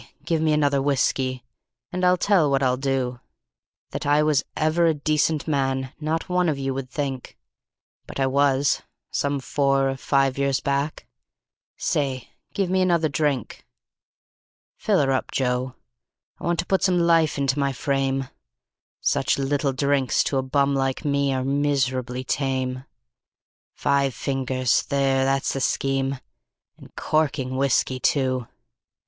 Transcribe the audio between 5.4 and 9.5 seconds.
man not one of you would think; But I was, some